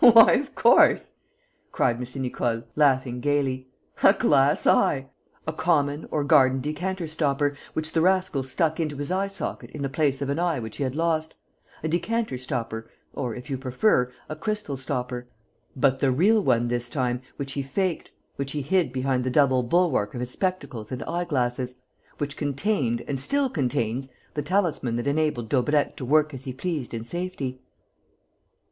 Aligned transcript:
"Why, 0.00 0.32
of 0.32 0.56
course!" 0.56 1.14
cried 1.70 1.98
M. 2.04 2.22
Nicole, 2.22 2.64
laughing 2.74 3.20
gaily. 3.20 3.68
"A 4.02 4.12
glass 4.12 4.66
eye! 4.66 5.10
A 5.46 5.52
common 5.52 6.08
or 6.10 6.24
garden 6.24 6.60
decanter 6.60 7.06
stopper, 7.06 7.56
which 7.72 7.92
the 7.92 8.00
rascal 8.00 8.42
stuck 8.42 8.80
into 8.80 8.96
his 8.96 9.12
eyesocket 9.12 9.70
in 9.70 9.82
the 9.82 9.88
place 9.88 10.20
of 10.20 10.30
an 10.30 10.40
eye 10.40 10.58
which 10.58 10.78
he 10.78 10.82
had 10.82 10.96
lost 10.96 11.36
a 11.84 11.88
decanter 11.88 12.36
stopper, 12.38 12.90
or, 13.14 13.36
if 13.36 13.48
you 13.48 13.56
prefer, 13.56 14.10
a 14.28 14.34
crystal 14.34 14.76
stopper, 14.76 15.28
but 15.76 16.00
the 16.00 16.10
real 16.10 16.42
one, 16.42 16.66
this 16.66 16.90
time, 16.90 17.22
which 17.36 17.52
he 17.52 17.62
faked, 17.62 18.10
which 18.34 18.50
he 18.50 18.62
hid 18.62 18.92
behind 18.92 19.22
the 19.22 19.30
double 19.30 19.62
bulwark 19.62 20.12
of 20.12 20.18
his 20.20 20.30
spectacles 20.32 20.90
and 20.90 21.04
eye 21.04 21.24
glasses, 21.24 21.76
which 22.18 22.36
contained 22.36 23.04
and 23.06 23.20
still 23.20 23.48
contains 23.48 24.08
the 24.34 24.42
talisman 24.42 24.96
that 24.96 25.06
enabled 25.06 25.48
Daubrecq 25.48 25.94
to 25.98 26.04
work 26.04 26.34
as 26.34 26.42
he 26.42 26.52
pleased 26.52 26.92
in 26.92 27.04
safety." 27.04 27.62